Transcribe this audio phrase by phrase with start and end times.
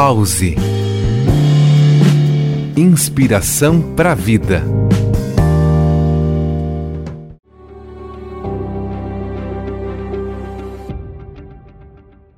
[0.00, 0.54] Pause.
[2.76, 4.64] Inspiração para a vida.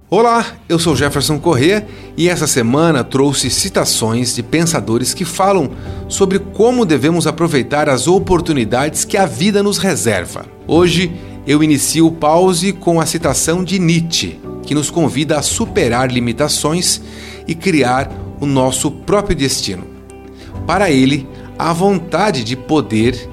[0.08, 1.86] Olá, eu sou Jefferson Corrêa
[2.16, 5.70] e essa semana trouxe citações de pensadores que falam
[6.08, 10.46] sobre como devemos aproveitar as oportunidades que a vida nos reserva.
[10.66, 11.12] Hoje
[11.46, 17.02] eu inicio o pause com a citação de Nietzsche, que nos convida a superar limitações
[17.46, 18.10] e criar
[18.40, 19.84] o nosso próprio destino.
[20.66, 23.28] Para ele, a vontade de poder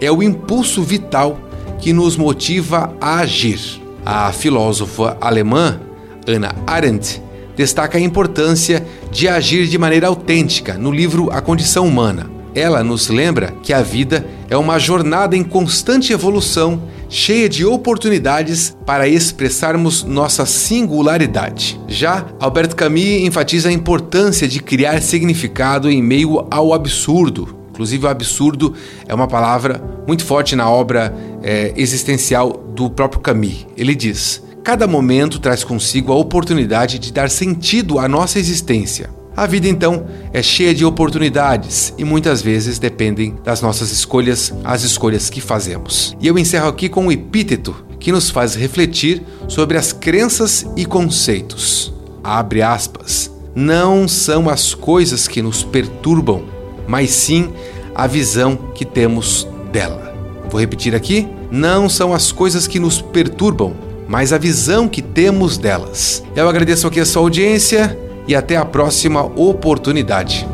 [0.00, 1.38] é o impulso vital
[1.78, 3.80] que nos motiva a agir.
[4.04, 5.80] A filósofa alemã
[6.26, 7.20] Ana Arendt,
[7.56, 12.30] destaca a importância de agir de maneira autêntica no livro A Condição Humana.
[12.54, 18.74] Ela nos lembra que a vida é uma jornada em constante evolução, cheia de oportunidades
[18.86, 21.78] para expressarmos nossa singularidade.
[21.86, 27.54] Já Albert Camus enfatiza a importância de criar significado em meio ao absurdo.
[27.70, 28.74] Inclusive, o absurdo
[29.06, 33.66] é uma palavra muito forte na obra é, existencial do próprio Camus.
[33.76, 39.10] Ele diz: Cada momento traz consigo a oportunidade de dar sentido à nossa existência.
[39.34, 44.82] A vida, então, é cheia de oportunidades e muitas vezes dependem das nossas escolhas, as
[44.82, 46.14] escolhas que fazemos.
[46.20, 50.84] E eu encerro aqui com um epíteto que nos faz refletir sobre as crenças e
[50.84, 51.94] conceitos.
[52.22, 53.30] Abre aspas.
[53.54, 56.44] Não são as coisas que nos perturbam,
[56.86, 57.50] mas sim
[57.94, 60.14] a visão que temos dela.
[60.50, 63.74] Vou repetir aqui: não são as coisas que nos perturbam,
[64.08, 66.22] mas a visão que temos delas.
[66.34, 70.46] Eu agradeço aqui a sua audiência e até a próxima oportunidade.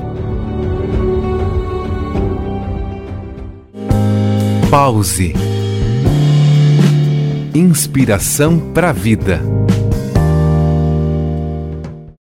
[4.71, 5.35] Pause.
[7.55, 9.41] Inspiração para a vida.